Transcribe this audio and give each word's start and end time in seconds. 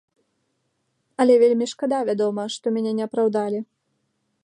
Але 1.23 1.35
вельмі 1.45 1.69
шкада, 1.73 1.99
вядома, 2.09 2.43
што 2.57 2.65
мяне 2.79 2.91
не 3.01 3.09
апраўдалі. 3.11 3.59